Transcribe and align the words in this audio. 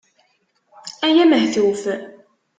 Ay 1.05 1.15
amehtuf! 1.23 1.83